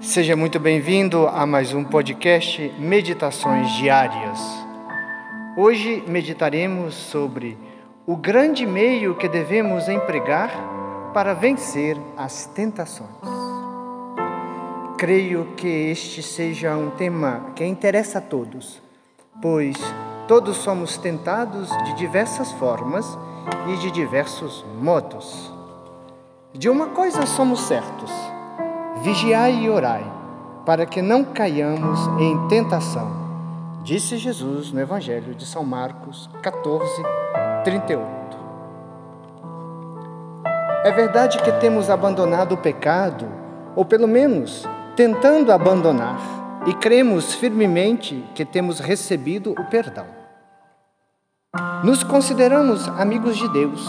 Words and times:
Seja 0.00 0.36
muito 0.36 0.60
bem-vindo 0.60 1.26
a 1.26 1.44
mais 1.44 1.74
um 1.74 1.82
podcast 1.82 2.72
Meditações 2.78 3.68
Diárias. 3.72 4.38
Hoje 5.56 6.04
meditaremos 6.06 6.94
sobre 6.94 7.58
o 8.06 8.16
grande 8.16 8.64
meio 8.64 9.16
que 9.16 9.28
devemos 9.28 9.88
empregar 9.88 10.52
para 11.12 11.34
vencer 11.34 11.96
as 12.16 12.46
tentações. 12.46 13.08
Creio 14.96 15.54
que 15.56 15.66
este 15.66 16.22
seja 16.22 16.76
um 16.76 16.90
tema 16.90 17.46
que 17.56 17.64
interessa 17.64 18.18
a 18.18 18.22
todos, 18.22 18.80
pois 19.42 19.76
todos 20.28 20.58
somos 20.58 20.96
tentados 20.96 21.70
de 21.86 21.94
diversas 21.94 22.52
formas 22.52 23.18
e 23.66 23.76
de 23.78 23.90
diversos 23.90 24.64
modos. 24.80 25.52
De 26.54 26.70
uma 26.70 26.86
coisa 26.86 27.26
somos 27.26 27.62
certos 27.62 28.27
Vigiai 29.00 29.64
e 29.64 29.70
orai, 29.70 30.04
para 30.66 30.84
que 30.84 31.00
não 31.00 31.22
caiamos 31.22 32.00
em 32.18 32.48
tentação. 32.48 33.08
Disse 33.84 34.16
Jesus 34.16 34.72
no 34.72 34.80
Evangelho 34.80 35.36
de 35.36 35.46
São 35.46 35.64
Marcos 35.64 36.28
14, 36.42 36.84
38. 37.62 38.04
É 40.84 40.90
verdade 40.90 41.38
que 41.42 41.52
temos 41.52 41.88
abandonado 41.88 42.52
o 42.52 42.58
pecado, 42.58 43.28
ou 43.76 43.84
pelo 43.84 44.08
menos 44.08 44.66
tentando 44.96 45.52
abandonar, 45.52 46.18
e 46.66 46.74
cremos 46.74 47.34
firmemente 47.34 48.24
que 48.34 48.44
temos 48.44 48.80
recebido 48.80 49.52
o 49.52 49.64
perdão. 49.66 50.06
Nos 51.84 52.02
consideramos 52.02 52.88
amigos 52.88 53.36
de 53.36 53.48
Deus, 53.52 53.86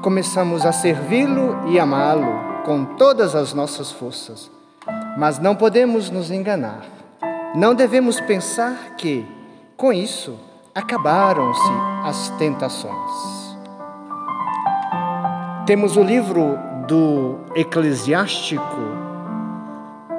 começamos 0.00 0.64
a 0.64 0.70
servi-lo 0.70 1.68
e 1.68 1.80
amá-lo 1.80 2.45
com 2.66 2.84
todas 2.84 3.36
as 3.36 3.54
nossas 3.54 3.92
forças. 3.92 4.50
Mas 5.16 5.38
não 5.38 5.54
podemos 5.54 6.10
nos 6.10 6.32
enganar. 6.32 6.84
Não 7.54 7.76
devemos 7.76 8.20
pensar 8.20 8.96
que, 8.98 9.24
com 9.76 9.92
isso, 9.92 10.36
acabaram-se 10.74 11.70
as 12.04 12.28
tentações. 12.30 13.56
Temos 15.64 15.96
o 15.96 16.02
livro 16.02 16.58
do 16.88 17.38
Eclesiástico, 17.54 18.64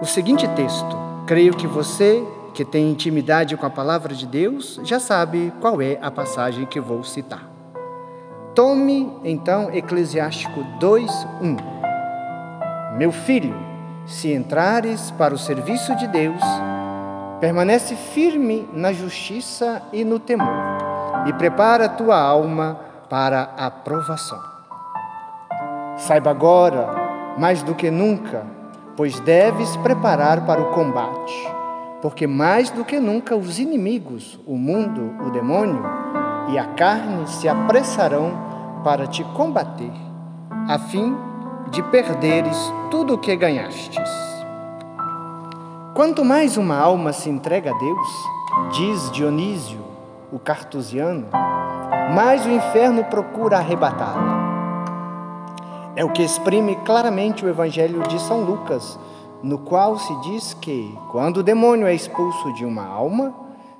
o 0.00 0.04
seguinte 0.04 0.46
texto. 0.48 0.96
Creio 1.26 1.54
que 1.54 1.68
você, 1.68 2.24
que 2.52 2.64
tem 2.64 2.90
intimidade 2.90 3.56
com 3.56 3.66
a 3.66 3.70
palavra 3.70 4.14
de 4.14 4.26
Deus, 4.26 4.80
já 4.82 4.98
sabe 4.98 5.52
qual 5.60 5.80
é 5.80 5.96
a 6.02 6.10
passagem 6.10 6.66
que 6.66 6.80
vou 6.80 7.04
citar. 7.04 7.48
Tome 8.52 9.10
então 9.24 9.72
Eclesiástico 9.72 10.62
2, 10.78 11.10
1. 11.40 11.91
Meu 12.96 13.10
filho, 13.10 13.54
se 14.04 14.34
entrares 14.34 15.10
para 15.12 15.32
o 15.32 15.38
serviço 15.38 15.96
de 15.96 16.06
Deus, 16.06 16.42
permanece 17.40 17.96
firme 17.96 18.68
na 18.70 18.92
justiça 18.92 19.82
e 19.94 20.04
no 20.04 20.18
temor, 20.18 21.26
e 21.26 21.32
prepara 21.32 21.88
tua 21.88 22.20
alma 22.20 22.78
para 23.08 23.48
a 23.56 23.70
provação. 23.70 24.38
Saiba 25.96 26.30
agora, 26.30 27.34
mais 27.38 27.62
do 27.62 27.74
que 27.74 27.90
nunca, 27.90 28.44
pois 28.94 29.18
deves 29.20 29.74
preparar 29.78 30.44
para 30.44 30.60
o 30.60 30.70
combate, 30.72 31.50
porque 32.02 32.26
mais 32.26 32.68
do 32.68 32.84
que 32.84 33.00
nunca 33.00 33.34
os 33.34 33.58
inimigos, 33.58 34.38
o 34.46 34.58
mundo, 34.58 35.14
o 35.26 35.30
demônio 35.30 35.82
e 36.50 36.58
a 36.58 36.66
carne 36.74 37.26
se 37.26 37.48
apressarão 37.48 38.32
para 38.84 39.06
te 39.06 39.24
combater, 39.24 39.92
a 40.68 40.78
fim 40.78 41.14
de 41.14 41.31
de 41.72 41.82
perderes 41.84 42.56
tudo 42.90 43.14
o 43.14 43.18
que 43.18 43.34
ganhastes. 43.34 44.10
Quanto 45.94 46.22
mais 46.22 46.58
uma 46.58 46.76
alma 46.76 47.14
se 47.14 47.30
entrega 47.30 47.70
a 47.70 47.78
Deus, 47.78 48.08
diz 48.72 49.10
Dionísio, 49.10 49.80
o 50.30 50.38
cartusiano, 50.38 51.28
mais 52.14 52.44
o 52.44 52.50
inferno 52.50 53.04
procura 53.04 53.56
arrebatá-la. 53.56 54.42
É 55.96 56.04
o 56.04 56.12
que 56.12 56.22
exprime 56.22 56.76
claramente 56.84 57.42
o 57.42 57.48
Evangelho 57.48 58.02
de 58.02 58.20
São 58.20 58.42
Lucas, 58.42 58.98
no 59.42 59.56
qual 59.56 59.98
se 59.98 60.14
diz 60.20 60.52
que, 60.52 60.94
quando 61.10 61.38
o 61.38 61.42
demônio 61.42 61.86
é 61.86 61.94
expulso 61.94 62.52
de 62.52 62.66
uma 62.66 62.86
alma, 62.86 63.32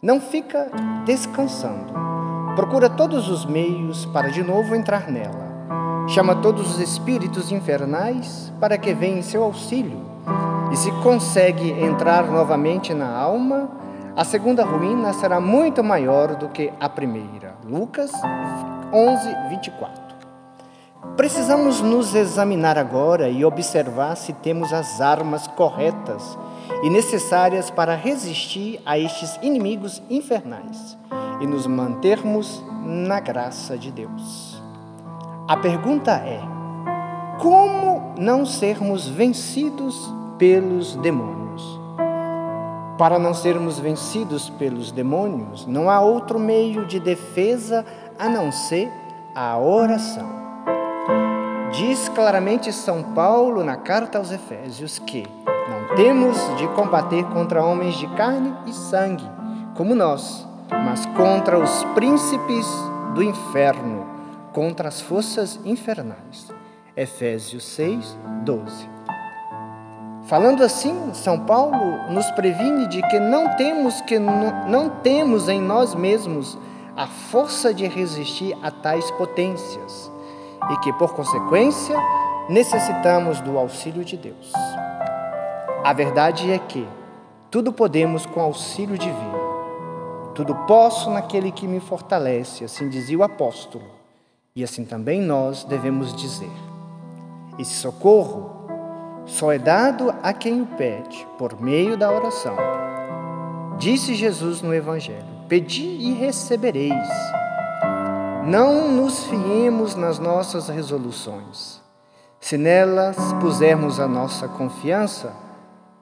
não 0.00 0.22
fica 0.22 0.70
descansando, 1.04 1.92
procura 2.56 2.88
todos 2.88 3.28
os 3.28 3.44
meios 3.44 4.06
para 4.06 4.30
de 4.30 4.42
novo 4.42 4.74
entrar 4.74 5.10
nela 5.10 5.43
chama 6.08 6.36
todos 6.36 6.74
os 6.74 6.80
espíritos 6.80 7.50
infernais 7.50 8.52
para 8.60 8.76
que 8.76 8.92
venham 8.92 9.18
em 9.18 9.22
seu 9.22 9.42
auxílio. 9.42 9.98
E 10.72 10.76
se 10.76 10.90
consegue 11.02 11.70
entrar 11.70 12.30
novamente 12.30 12.92
na 12.92 13.08
alma, 13.08 13.68
a 14.16 14.24
segunda 14.24 14.64
ruína 14.64 15.12
será 15.12 15.40
muito 15.40 15.82
maior 15.82 16.36
do 16.36 16.48
que 16.48 16.72
a 16.78 16.88
primeira. 16.88 17.54
Lucas 17.64 18.12
11, 18.92 19.48
24. 19.50 20.04
Precisamos 21.16 21.80
nos 21.80 22.14
examinar 22.14 22.76
agora 22.76 23.28
e 23.28 23.44
observar 23.44 24.16
se 24.16 24.32
temos 24.32 24.72
as 24.72 25.00
armas 25.00 25.46
corretas 25.46 26.36
e 26.82 26.90
necessárias 26.90 27.70
para 27.70 27.94
resistir 27.94 28.80
a 28.84 28.98
estes 28.98 29.38
inimigos 29.40 30.02
infernais 30.10 30.98
e 31.40 31.46
nos 31.46 31.66
mantermos 31.66 32.62
na 32.84 33.20
graça 33.20 33.78
de 33.78 33.92
Deus. 33.92 34.53
A 35.46 35.58
pergunta 35.58 36.12
é: 36.12 36.40
como 37.38 38.14
não 38.18 38.46
sermos 38.46 39.06
vencidos 39.06 40.10
pelos 40.38 40.96
demônios? 40.96 41.78
Para 42.96 43.18
não 43.18 43.34
sermos 43.34 43.78
vencidos 43.78 44.48
pelos 44.48 44.90
demônios, 44.90 45.66
não 45.66 45.90
há 45.90 46.00
outro 46.00 46.38
meio 46.38 46.86
de 46.86 46.98
defesa 46.98 47.84
a 48.18 48.26
não 48.26 48.50
ser 48.50 48.90
a 49.34 49.58
oração. 49.58 50.26
Diz 51.72 52.08
claramente 52.08 52.72
São 52.72 53.02
Paulo 53.02 53.62
na 53.62 53.76
carta 53.76 54.16
aos 54.16 54.32
Efésios 54.32 54.98
que 54.98 55.26
não 55.68 55.94
temos 55.94 56.38
de 56.56 56.66
combater 56.68 57.22
contra 57.24 57.62
homens 57.62 57.96
de 57.96 58.06
carne 58.14 58.54
e 58.64 58.72
sangue, 58.72 59.28
como 59.74 59.94
nós, 59.94 60.48
mas 60.70 61.04
contra 61.04 61.58
os 61.58 61.84
príncipes 61.94 62.66
do 63.14 63.22
inferno 63.22 64.13
contra 64.54 64.88
as 64.88 65.00
forças 65.00 65.60
infernais. 65.64 66.50
Efésios 66.96 67.64
6, 67.64 68.16
12. 68.44 68.88
Falando 70.26 70.62
assim, 70.62 71.12
São 71.12 71.38
Paulo 71.40 72.10
nos 72.10 72.30
previne 72.30 72.86
de 72.86 73.02
que 73.08 73.20
não 73.20 73.56
temos 73.56 74.00
que 74.02 74.18
não 74.18 74.88
temos 75.02 75.48
em 75.50 75.60
nós 75.60 75.94
mesmos 75.94 76.56
a 76.96 77.06
força 77.06 77.74
de 77.74 77.86
resistir 77.86 78.56
a 78.62 78.70
tais 78.70 79.10
potências 79.12 80.10
e 80.70 80.76
que 80.78 80.92
por 80.94 81.12
consequência 81.14 81.96
necessitamos 82.48 83.40
do 83.40 83.58
auxílio 83.58 84.04
de 84.04 84.16
Deus. 84.16 84.52
A 85.82 85.92
verdade 85.92 86.50
é 86.50 86.58
que 86.58 86.88
tudo 87.50 87.72
podemos 87.72 88.24
com 88.24 88.40
auxílio 88.40 88.96
divino. 88.96 89.44
Tudo 90.34 90.54
posso 90.66 91.10
naquele 91.10 91.52
que 91.52 91.68
me 91.68 91.80
fortalece, 91.80 92.64
assim 92.64 92.88
dizia 92.88 93.18
o 93.18 93.22
apóstolo. 93.22 94.03
E 94.56 94.62
assim 94.62 94.84
também 94.84 95.20
nós 95.20 95.64
devemos 95.64 96.14
dizer: 96.14 96.52
esse 97.58 97.74
socorro 97.74 98.68
só 99.26 99.50
é 99.50 99.58
dado 99.58 100.14
a 100.22 100.32
quem 100.32 100.62
o 100.62 100.66
pede 100.66 101.26
por 101.36 101.60
meio 101.60 101.96
da 101.96 102.08
oração. 102.08 102.56
Disse 103.78 104.14
Jesus 104.14 104.62
no 104.62 104.72
Evangelho: 104.72 105.26
Pedi 105.48 105.82
e 105.82 106.12
recebereis. 106.12 107.08
Não 108.46 108.92
nos 108.92 109.24
fiemos 109.24 109.96
nas 109.96 110.20
nossas 110.20 110.68
resoluções. 110.68 111.82
Se 112.38 112.56
nelas 112.56 113.16
pusermos 113.40 113.98
a 113.98 114.06
nossa 114.06 114.46
confiança, 114.46 115.32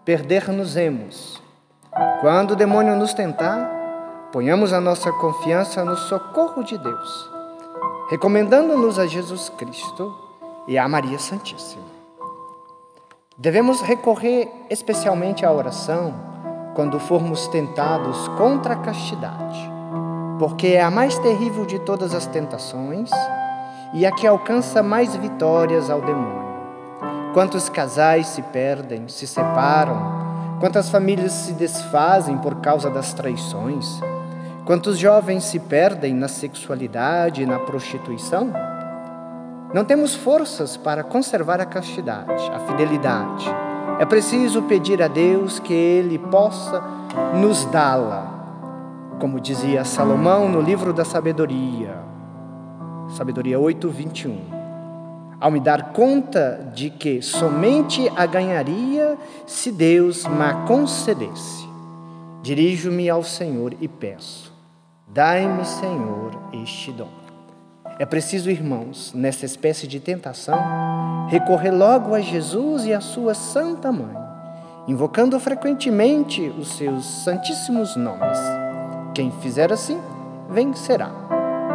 perder-nos-emos. 0.05 1.43
Quando 2.21 2.51
o 2.51 2.57
demônio 2.57 2.97
nos 2.97 3.15
tentar, 3.15 4.29
ponhamos 4.31 4.75
a 4.75 4.81
nossa 4.81 5.11
confiança 5.11 5.83
no 5.87 5.97
socorro 5.97 6.63
de 6.63 6.77
Deus 6.77 7.42
recomendando-nos 8.13 8.99
a 8.99 9.07
Jesus 9.07 9.49
Cristo 9.57 10.15
e 10.69 10.77
a 10.77 10.87
Maria 10.87 11.19
Santíssima. 11.19 11.87
Devemos 13.39 13.81
recorrer 13.81 14.53
especialmente 14.69 15.47
à 15.47 15.51
oração 15.51 16.13
quando 16.75 17.01
formos 17.01 17.49
tentados 17.49 18.29
contra 18.37 18.75
a 18.75 18.77
castidade, 18.77 19.59
porque 20.39 20.67
é 20.67 20.83
a 20.83 20.91
mais 20.91 21.19
terrível 21.21 21.65
de 21.65 21.79
todas 21.79 22.15
as 22.15 22.27
tentações 22.27 23.11
e 23.95 24.05
a 24.05 24.13
que 24.13 24.27
alcança 24.27 24.83
mais 24.83 25.17
vitórias 25.17 25.89
ao 25.89 26.03
demônio. 26.03 26.43
Quantos 27.33 27.71
casais 27.71 28.27
se 28.27 28.43
perdem, 28.43 29.09
se 29.09 29.27
separam, 29.27 30.59
quantas 30.61 30.91
famílias 30.91 31.33
se 31.33 31.55
desfazem 31.55 32.37
por 32.37 32.57
causa 32.57 32.91
das 32.91 33.15
traições 33.15 34.03
Quantos 34.65 34.97
jovens 34.97 35.43
se 35.43 35.59
perdem 35.59 36.15
na 36.15 36.29
sexualidade 36.29 37.43
e 37.43 37.47
na 37.47 37.59
prostituição? 37.59 38.53
Não 39.75 39.85
temos 39.85 40.15
forças 40.15 40.77
para 40.77 41.03
conservar 41.03 41.61
a 41.61 41.67
castidade, 41.67 42.49
a 42.53 42.61
fidelidade, 42.61 43.47
É 43.99 44.05
preciso 44.05 44.63
pedir 44.63 45.03
a 45.03 45.07
Deus 45.07 45.59
que 45.59 45.73
Ele 45.73 46.19
possa 46.19 46.83
nos 47.41 47.65
dá-la, 47.67 49.17
como 49.21 49.41
dizia 49.41 49.85
Salomão 49.85 50.49
no 50.49 50.61
livro 50.61 50.93
da 50.93 51.05
Sabedoria, 51.05 51.97
Sabedoria 53.17 53.61
8, 53.61 53.89
21. 53.89 54.41
Ao 55.41 55.51
me 55.51 55.61
dar 55.61 55.93
conta 55.93 56.71
de 56.75 56.89
que 56.89 57.21
somente 57.21 58.11
a 58.17 58.27
ganharia 58.27 59.17
se 59.47 59.71
Deus 59.71 60.25
me 60.27 60.67
concedesse, 60.67 61.69
dirijo-me 62.43 63.09
ao 63.11 63.23
Senhor 63.23 63.75
e 63.81 63.87
peço: 63.87 64.52
dai-me, 65.13 65.65
Senhor, 65.65 66.33
este 66.53 66.91
dom. 66.91 67.09
É 67.99 68.07
preciso, 68.07 68.51
irmãos, 68.51 69.13
nessa 69.15 69.45
espécie 69.45 69.87
de 69.87 70.01
tentação, 70.01 70.59
recorrer 71.29 71.71
logo 71.71 72.15
a 72.15 72.21
Jesus 72.21 72.87
e 72.87 72.93
a 72.93 73.01
sua 73.01 73.35
Santa 73.35 73.93
Mãe, 73.93 74.17
invocando 74.89 75.39
frequentemente 75.39 76.43
os 76.59 76.77
seus 76.77 77.05
santíssimos 77.25 77.95
nomes. 77.95 78.39
Quem 79.15 79.31
fizer 79.31 79.71
assim, 79.73 80.01
vencerá. 80.49 81.11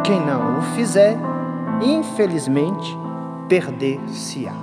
Quem 0.04 0.20
não 0.20 0.58
o 0.58 0.62
fizer, 0.74 1.16
infelizmente, 1.80 2.90
perder-se-á. 3.48 4.54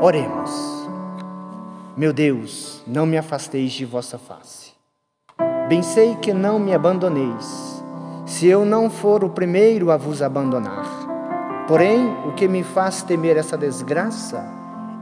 Oremos. 0.00 0.88
Meu 1.96 2.12
Deus, 2.12 2.82
não 2.86 3.06
me 3.06 3.16
afasteis 3.16 3.72
de 3.72 3.84
vossa 3.84 4.18
face. 4.18 4.79
Bem 5.70 5.84
sei 5.84 6.16
que 6.16 6.32
não 6.32 6.58
me 6.58 6.74
abandoneis 6.74 7.80
se 8.26 8.48
eu 8.48 8.64
não 8.64 8.90
for 8.90 9.22
o 9.22 9.30
primeiro 9.30 9.92
a 9.92 9.96
vos 9.96 10.20
abandonar. 10.20 10.84
Porém, 11.68 12.12
o 12.26 12.32
que 12.32 12.48
me 12.48 12.64
faz 12.64 13.04
temer 13.04 13.36
essa 13.36 13.56
desgraça 13.56 14.44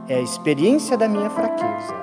é 0.07 0.17
a 0.17 0.21
experiência 0.21 0.95
da 0.95 1.07
minha 1.07 1.27
fraqueza. 1.31 1.95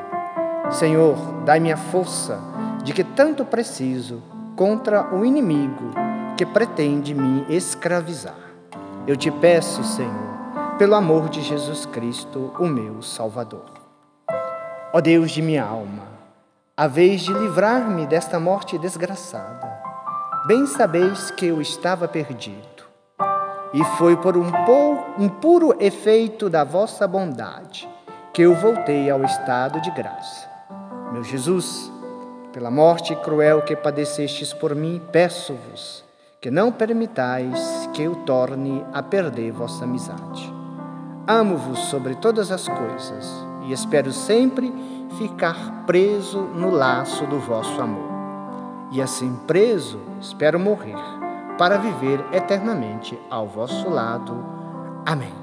Senhor, 0.73 1.15
dai-me 1.45 1.71
a 1.71 1.77
força 1.77 2.41
de 2.83 2.93
que 2.93 3.05
tanto 3.05 3.45
preciso 3.45 4.21
contra 4.57 5.15
o 5.15 5.25
inimigo 5.25 5.93
que 6.37 6.45
pretende 6.45 7.15
me 7.15 7.47
escravizar. 7.49 8.35
Eu 9.07 9.17
te 9.17 9.31
peço, 9.31 9.85
Senhor, 9.85 10.75
pelo 10.77 10.97
amor 10.97 11.29
de 11.29 11.41
Jesus 11.41 11.87
Cristo, 11.87 12.53
o 12.59 12.67
meu 12.67 13.01
Salvador. 13.01 13.71
Ó 14.93 15.01
Deus 15.01 15.31
de 15.31 15.41
minha 15.41 15.65
alma, 15.65 16.16
a 16.79 16.87
vez 16.87 17.23
de 17.23 17.33
livrar-me 17.33 18.07
desta 18.07 18.39
morte 18.39 18.77
desgraçada, 18.77 19.75
Bem 20.47 20.67
sabeis 20.67 21.31
que 21.31 21.47
eu 21.47 21.61
estava 21.61 22.07
perdido, 22.07 22.85
e 23.73 23.83
foi 23.97 24.15
por 24.17 24.37
um, 24.37 24.53
um 25.19 25.29
puro 25.29 25.75
efeito 25.81 26.51
da 26.51 26.63
vossa 26.63 27.09
bondade 27.09 27.89
que 28.33 28.43
eu 28.43 28.55
voltei 28.55 29.11
ao 29.11 29.25
estado 29.25 29.81
de 29.81 29.91
graça. 29.91 30.49
Meu 31.13 31.25
Jesus, 31.25 31.91
pela 32.53 32.71
morte 32.71 33.17
cruel 33.17 33.63
que 33.63 33.75
padecestes 33.75 34.53
por 34.53 34.75
mim, 34.75 35.01
peço-vos 35.11 36.05
que 36.41 36.51
não 36.51 36.71
permitais 36.71 37.89
que 37.95 38.03
eu 38.03 38.17
torne 38.17 38.85
a 38.93 39.03
perder 39.03 39.51
vossa 39.51 39.85
amizade. 39.85 40.55
Amo-vos 41.27 41.79
sobre 41.89 42.15
todas 42.17 42.53
as 42.53 42.69
coisas 42.69 43.33
e 43.65 43.73
espero 43.73 44.13
sempre 44.13 44.73
ficar 45.19 45.85
preso 45.87 46.41
no 46.41 46.71
laço 46.71 47.27
do 47.27 47.39
vosso 47.39 47.81
amor 47.81 48.17
e 48.91 49.03
assim 49.03 49.35
preso, 49.47 50.01
espero 50.21 50.59
morrer, 50.59 50.97
para 51.59 51.77
viver 51.77 52.25
eternamente 52.33 53.19
ao 53.31 53.47
vosso 53.47 53.89
lado. 53.89 54.45
Amém. 55.05 55.35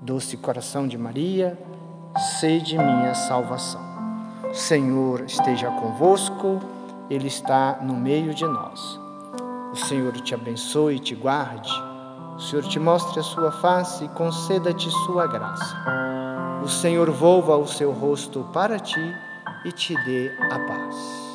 Doce 0.00 0.36
coração 0.36 0.86
de 0.86 0.98
Maria, 0.98 1.58
sede 2.40 2.76
minha 2.76 3.14
salvação. 3.14 3.80
O 4.50 4.54
Senhor 4.54 5.22
esteja 5.22 5.70
convosco, 5.70 6.60
Ele 7.08 7.28
está 7.28 7.78
no 7.80 7.94
meio 7.94 8.34
de 8.34 8.44
nós. 8.44 9.00
O 9.72 9.76
Senhor 9.76 10.12
te 10.20 10.34
abençoe 10.34 10.96
e 10.96 11.00
te 11.00 11.14
guarde. 11.14 11.72
O 12.36 12.40
Senhor 12.40 12.64
te 12.64 12.78
mostre 12.78 13.18
a 13.20 13.22
sua 13.22 13.50
face 13.50 14.04
e 14.04 14.08
conceda-te 14.08 14.90
sua 14.90 15.26
graça. 15.26 16.21
O 16.62 16.68
Senhor 16.68 17.10
volva 17.10 17.56
o 17.56 17.66
seu 17.66 17.90
rosto 17.90 18.44
para 18.52 18.78
ti 18.78 19.00
e 19.64 19.72
te 19.72 19.94
dê 20.04 20.30
a 20.38 20.58
paz. 20.60 21.31